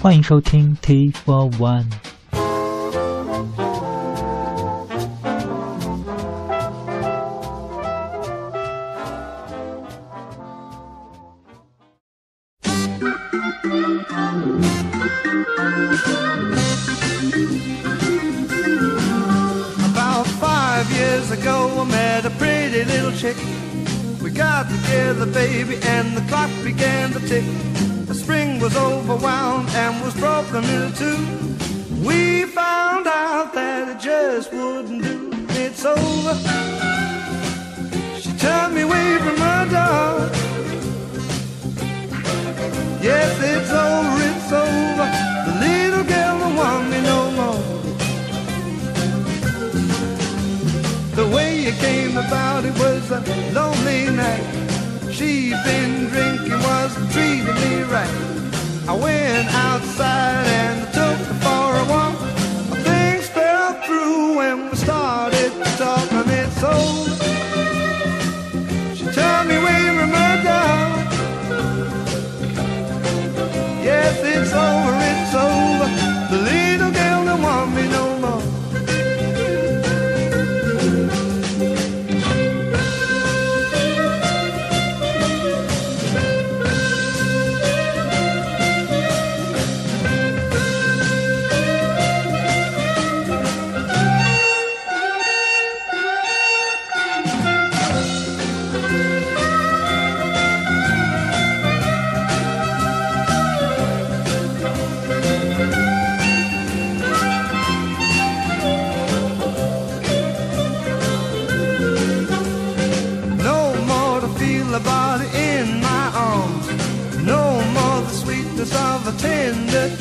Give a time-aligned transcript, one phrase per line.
[0.00, 1.99] 欢迎收听 T for One。
[51.71, 53.19] It came about, it was a
[53.53, 54.43] lonely night.
[55.11, 58.15] She'd been drinking, wasn't treating me right.
[58.87, 62.17] I went outside and took her for a walk.
[62.85, 67.11] Things fell through when we started to talk, and it's over.
[68.95, 69.57] She turned me
[69.97, 70.87] from her door.
[73.83, 75.00] Yes, it's over.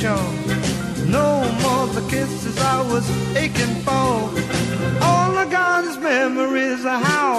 [0.03, 3.07] No more the kisses I was
[3.37, 4.33] aching for.
[5.05, 7.30] All got is memories of how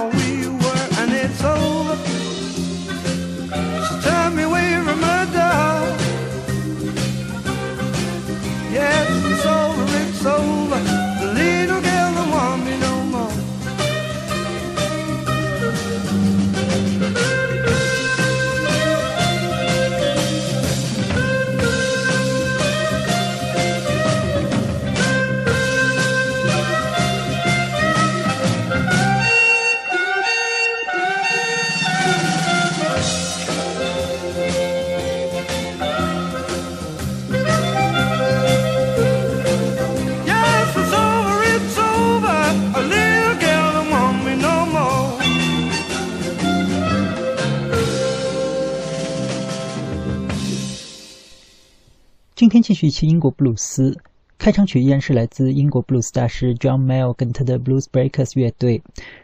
[52.41, 53.95] 今天继续一期英国布鲁斯，
[54.39, 58.81] 开场曲依然是来自英国布鲁斯大师 John Mayall 跟他的 Blues Breakers 乐队，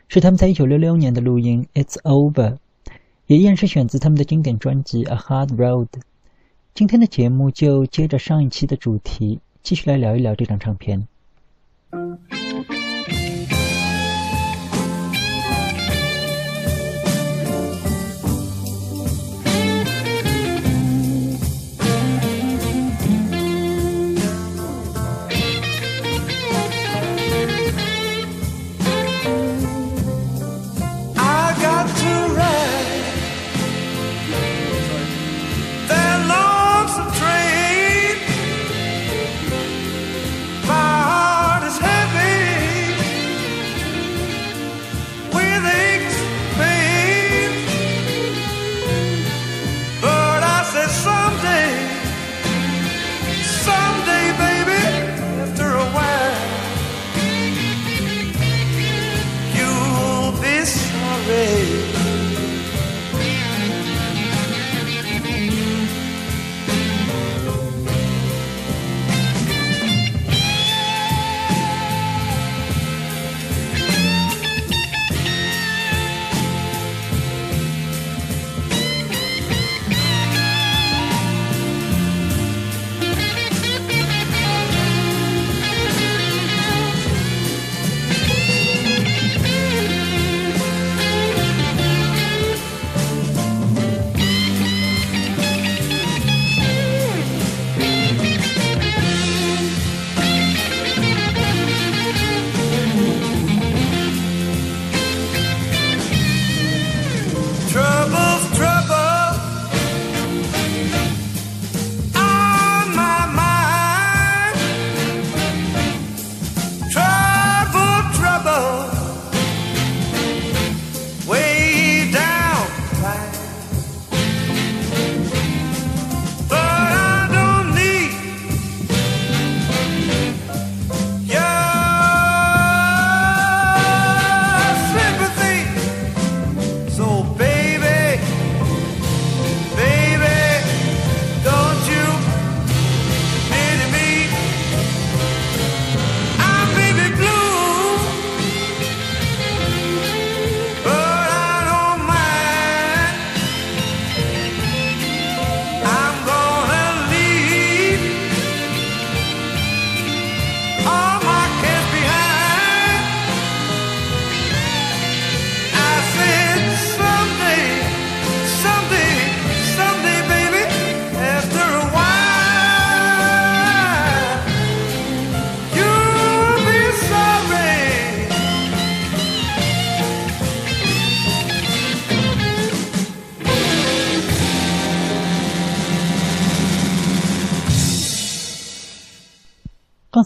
[0.08, 2.32] 是他们在一九六六年的录音《It's Over》，
[3.26, 5.88] 也依然是选自他们的经典专辑《A Hard Road》。
[6.76, 11.08] 今天的节目就接着上一期的主题，继续来聊一聊这张唱片。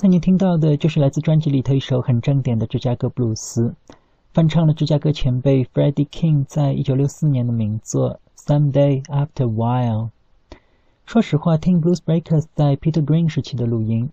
[0.02, 3.76] 才您听到的就是来自专辑里头一首很正点的芝加哥布鲁斯，
[4.34, 10.10] 翻唱了芝加哥前辈 Freddie King 在一九六四年的名作《Someday After a While》。
[11.06, 14.10] 说实话，听 Blues Breakers 在 Peter Green 时期的录音，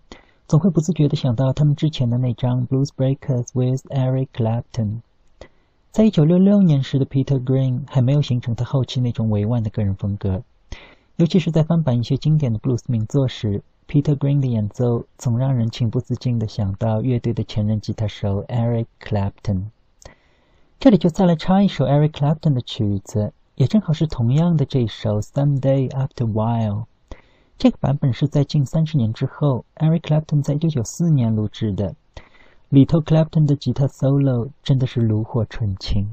[0.47, 4.99] 总会不自觉地想到他们之前的那张 Blues Breakers with Eric Clapton。
[5.89, 10.43] 在一九六六年时的 Peter Green 还没有形成他后期那种委婉的个人风格，
[11.15, 13.63] 尤其是在翻版一些经典的布鲁斯名作时。
[13.89, 19.63] Peter Green 的演奏总让人情不自禁地想到乐队的前任吉他手 Eric Clapton。
[20.79, 26.83] 这里就再来插一首 Eric Clapton 的曲子，也正好是同样的这首《Someday After While》。
[27.57, 31.95] 这个版本是在近三十年之后，Eric Clapton 在一九九四年录制的。
[32.69, 36.07] 里头 Clapton 的吉他 solo 真的是炉火纯青。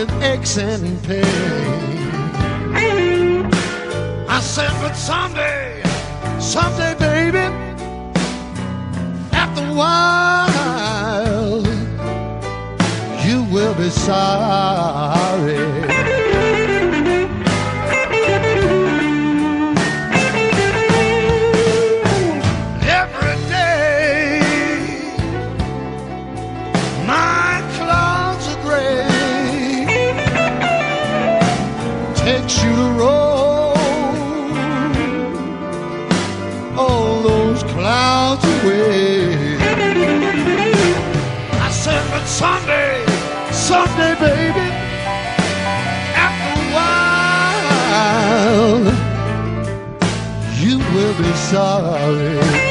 [0.00, 1.24] with aches and pain.
[4.28, 5.82] I said, but someday,
[6.40, 7.46] someday, baby,
[9.32, 11.60] after a while,
[13.26, 15.58] you will be sorry.
[51.22, 52.69] be sorry.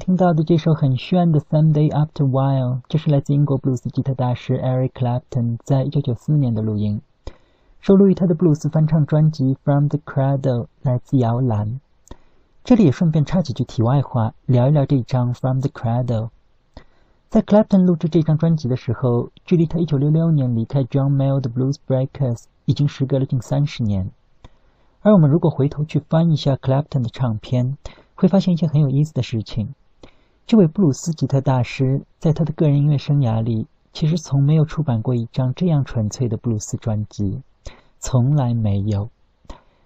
[0.00, 7.02] 听到的这首很炫的《Someday After While》，这是来自英国布鲁斯吉他大师 Eric Clapton 在一九九四年的录音，
[7.80, 11.80] 收录于他的布鲁斯翻唱专辑《From the Cradle》，来自摇篮。
[12.64, 16.28] 这里也顺便插几句题外话，聊一聊这张《From the Cradle》。
[17.28, 24.10] 在 Clapton 录制这张专辑的时候，距离他一九六六年离开 John Mayall 的 Blues Breakers 已经时隔了近三十年。
[25.02, 27.76] 而我们如果回头去翻一下 Clapton 的唱片，
[28.14, 29.74] 会发现一件很有意思的事情：
[30.50, 37.40] 这位布鲁斯吉他大师在他的个人音乐生涯里，其实从没有出版过一张这样纯粹的布鲁斯专辑，
[38.00, 39.08] 从来没有。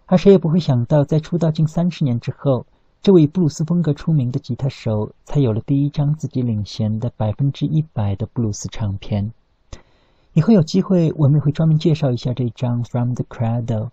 [0.07, 2.65] 而谁也不会想到，在出道近三十年之后，
[3.03, 9.33] 这位布鲁斯风格出名的吉他手，才有了第一张自己领衔的百分之一百的布鲁斯唱片。
[10.33, 13.91] 以后有机会，我们也会专门介绍一下这张《From the Cradle》。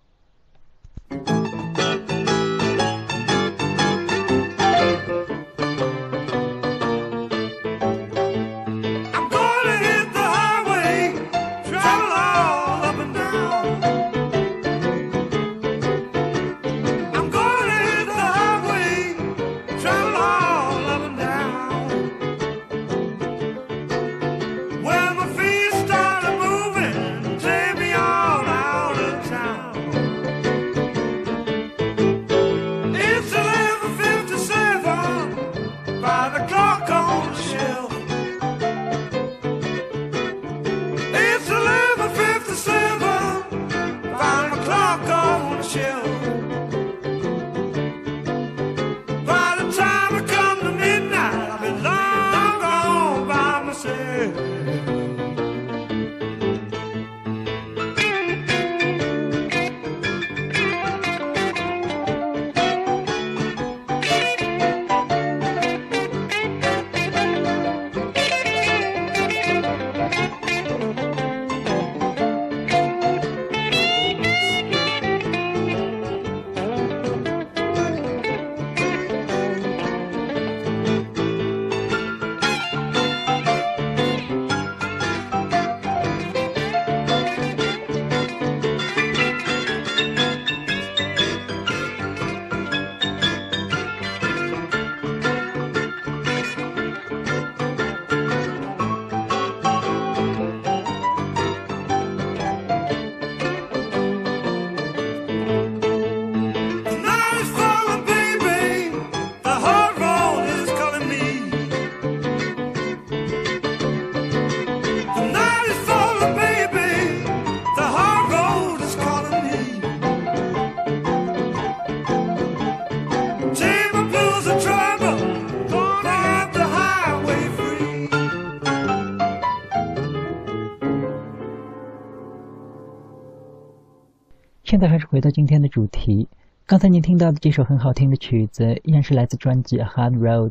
[135.12, 136.26] 回到今天的主题。
[136.64, 140.50] 刚才您听到的这首很好听的曲子，依然是来自专辑《A Hard Road》，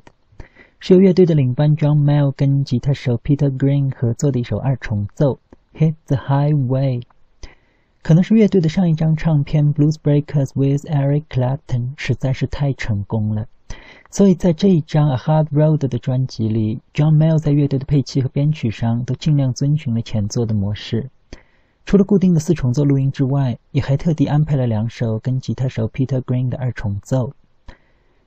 [0.80, 5.40] 是由乐队的领班 John Mayall 跟吉他手 Peter Green 合作的一首二重奏
[5.80, 7.02] 《Hit the Highway》。
[8.04, 11.58] 可能是乐队的上一张唱片《Blues Breakers with Eric Clapton》
[11.98, 13.48] 实在是太成功了，
[14.12, 21.10] 所以在这一张《A Hard Road》的专辑里，John Mayall 在乐队的配器和编曲上都尽量遵循了前作的模式。
[21.86, 27.34] 除了固定的四重奏录音之外，也还特地安排了两首跟吉他手 Peter Green 的二重奏。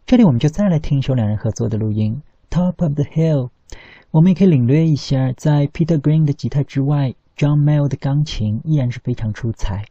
[0.06, 2.22] 这里我们就再来听一首两人合作的录音
[2.54, 3.48] 《Top of the Hill》。
[4.10, 9.86] 我们也可以领略一下，在 Peter Green 的吉他之外，John Mayall 的钢琴依然是非常出彩。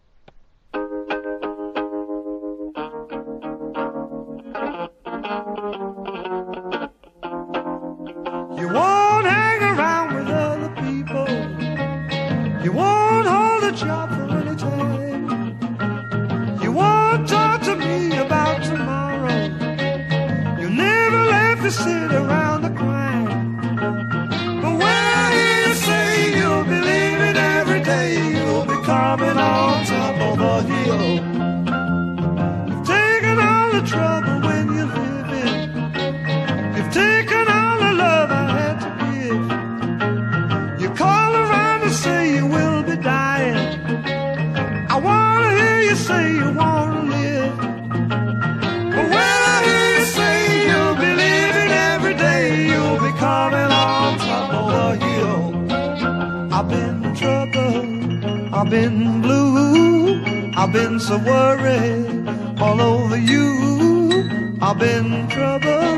[58.74, 62.28] Been blue, I've been so worried
[62.60, 64.58] all over you.
[64.64, 65.94] I've been trouble,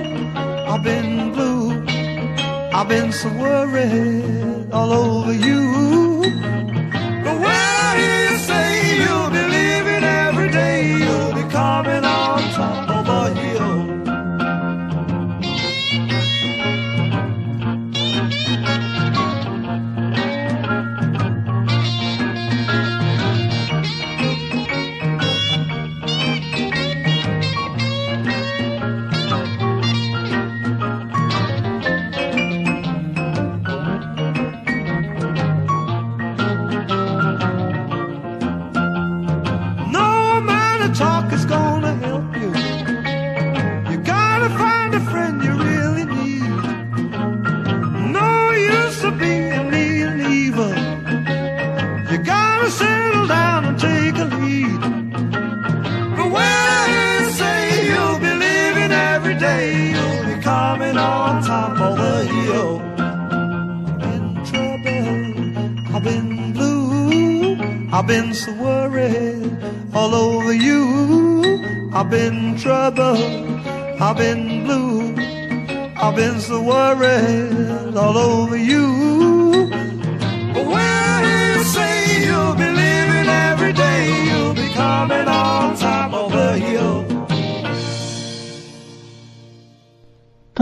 [0.72, 1.72] I've been blue.
[2.74, 5.85] I've been so worried all over you.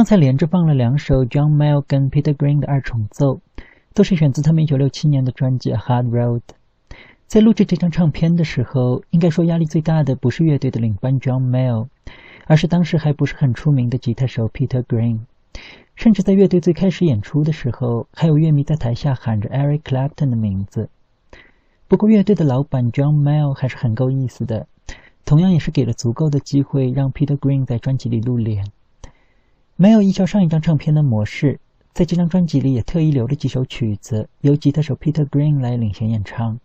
[0.04, 3.40] 刚才连着放了两首 John Mayall 跟 Peter Green 的二重奏，
[3.94, 6.42] 都是选自他们1967年的专辑《Hard Road》。
[7.26, 11.88] 在录制这张唱片的时候，应该说压力最大的不是乐队的领班 John Mayall，
[12.48, 15.20] 而是当时还不是很出名的吉他手 Peter Green。
[15.96, 20.90] 甚至在乐队最开始演出的时候，还有乐迷在台下喊着 Eric Clapton 的名字。
[21.88, 24.68] 不过，乐队的老板 John Mayall 还是很够意思的，
[25.24, 28.66] 同样也是给了足够的机会让 Peter Green 在专辑里露脸。
[29.76, 31.60] 没有依照上一张唱片的模式，
[31.94, 36.60] 在这张专辑里也特意留了几首曲子，由吉他手 Peter Green 来领衔演唱，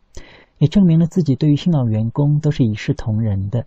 [0.58, 3.66] 也证明了自己对于新老员工都是一视同仁的。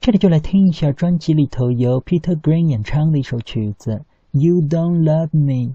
[0.00, 4.04] 这里就来听一下专辑里头由 Peter Green 演唱的一首曲子
[4.40, 5.74] 《You Don't Love Me》。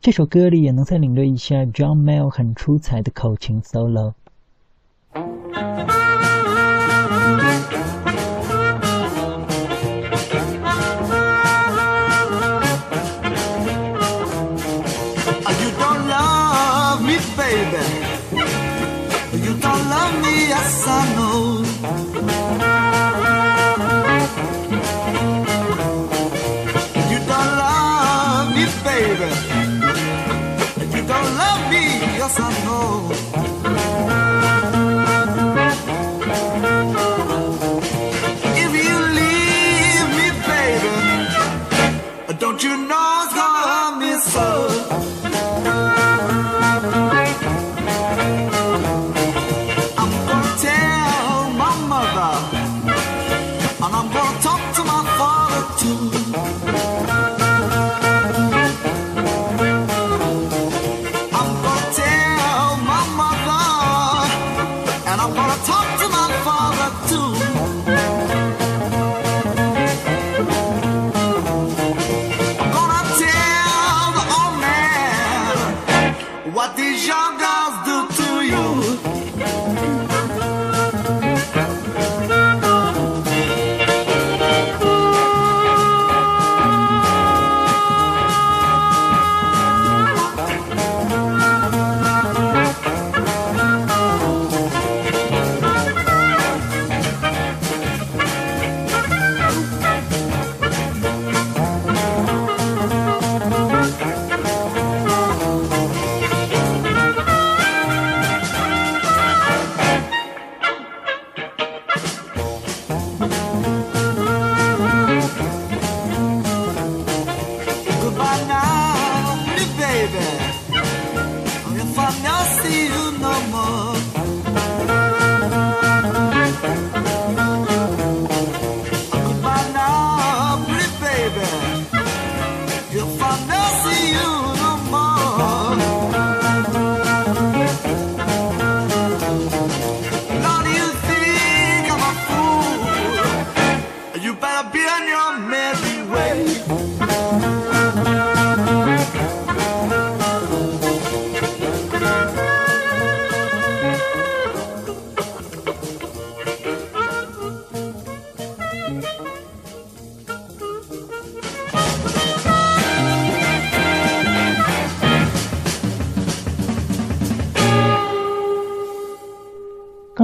[0.00, 4.12] 这首歌里也能再领略一下 John Mayall 很出彩的口琴 solo。
[17.36, 17.84] Baby.
[19.44, 21.27] You don't love me, yes I know.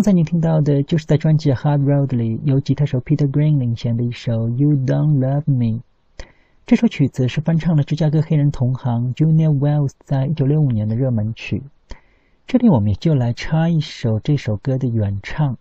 [0.05, 5.79] 才您听到的就是在专辑《Hard Road》里由吉他手 Peter Green 领衔的一首《You Don't Love Me》。
[6.67, 11.63] 这首曲子是翻唱了芝加哥黑人同行 Junior Wells 在一九六五年的热门曲。
[12.47, 15.57] 这里我们也就来插一首这首歌的原唱，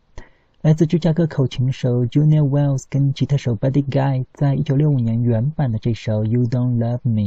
[0.61, 7.21] 来自芝加哥口琴手 Junior Wells 跟吉他手 Buddy Guy 在一九六五年原版的这首《You Don't Love Me》。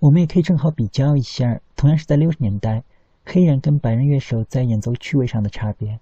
[0.00, 2.82] 我们也可以正好比较一下，同样是在六十年代。
[3.24, 5.98] 黑人跟白人乐手在演奏趣味上的差别。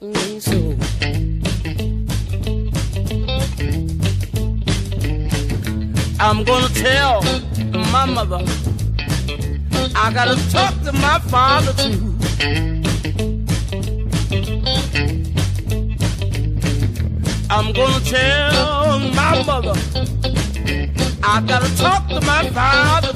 [0.00, 0.10] I'm
[6.42, 7.22] gonna tell
[7.92, 8.42] my mother.
[9.94, 12.14] I gotta talk to my father too.
[17.50, 19.78] I'm gonna tell my mother.
[21.22, 23.13] I gotta talk to my father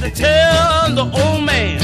[0.00, 1.80] to tell the old man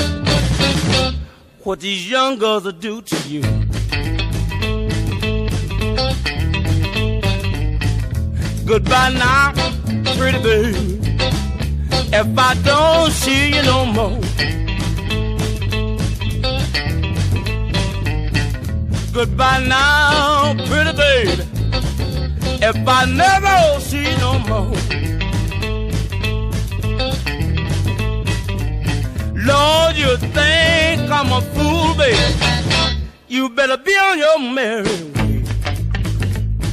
[1.65, 3.43] what these young girls will do to you.
[8.65, 9.53] Goodbye now,
[10.17, 11.01] pretty baby.
[12.13, 14.21] If I don't see you no more.
[19.13, 21.43] Goodbye now, pretty baby.
[22.63, 25.24] If I never see you no more.
[29.45, 32.19] Lord, you think I'm a fool, baby.
[33.29, 35.45] You better be on your merry way.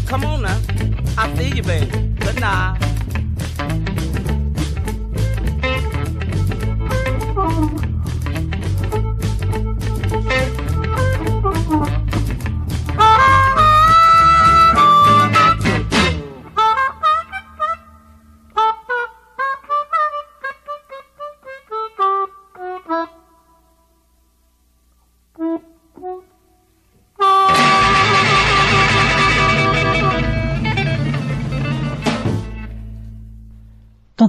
[0.08, 0.60] Come on now.
[1.18, 2.16] I feel you, baby.
[2.20, 2.78] Good night.
[7.34, 7.91] Thank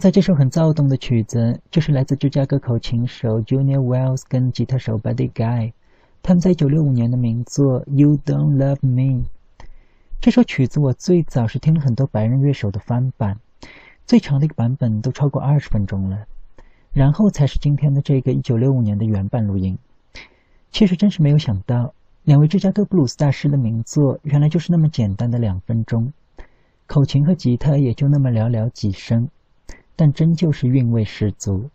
[0.02, 5.72] 才这首很躁动的曲子，就是来自芝加哥口琴手 Junior Wells 跟吉他手 Buddy Guy，
[6.24, 9.22] 他们在1965年的名作《You Don't Love Me》。
[10.20, 13.38] 这首曲子我最早是听了很多白人乐手的翻版，
[14.04, 16.26] 最长的一个版本都超过二十分钟了，
[16.92, 19.78] 然后才是今天的这个1965年的原版录音。
[20.72, 26.12] 其实真是没有想到，两位芝加哥布鲁斯大师的名作原来就是那么简单的两分钟，
[26.88, 29.28] 口琴和吉他也就那么寥寥几声。
[29.96, 31.70] 但真就是韵味十足。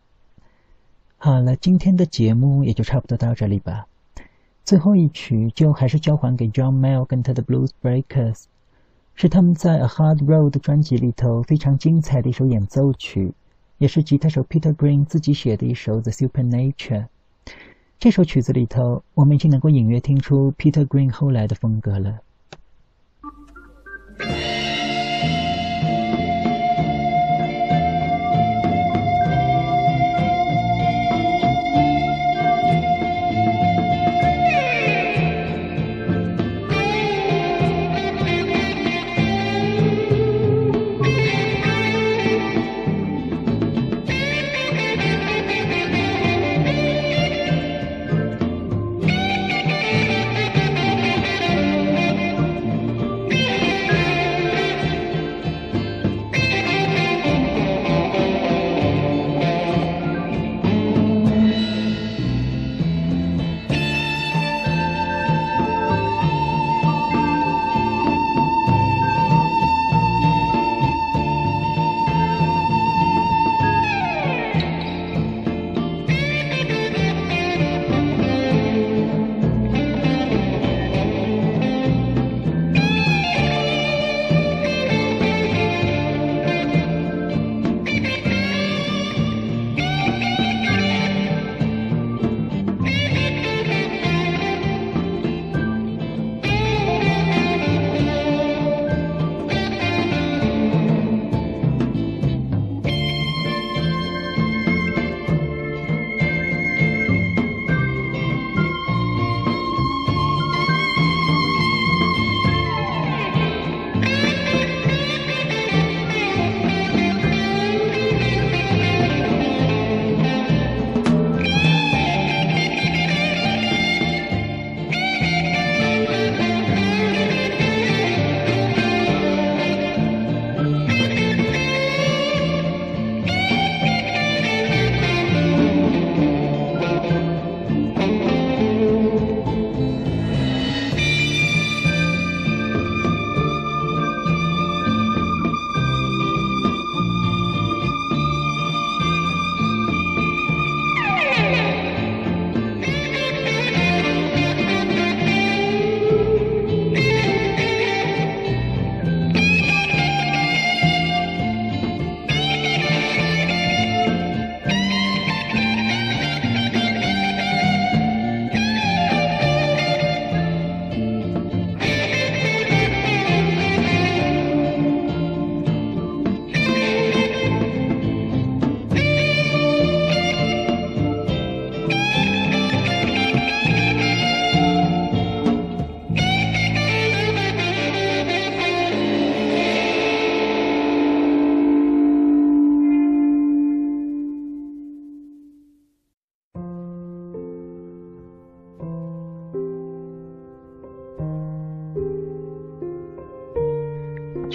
[1.17, 3.88] 好了，今天的节目也就差不多到这里吧。
[4.63, 8.43] 最后一曲就还是交还给 John Mayall 跟他的 Blues Breakers，
[9.15, 13.34] 是他们在 A Hard Road 专辑里头非常精彩的一首演奏曲，
[13.77, 17.08] 也是吉他手 Peter Green 自己写的一首 The Supernature。
[17.97, 22.19] 这首曲子里头，我们已经能够隐约听出 Peter Green 后来的风格了。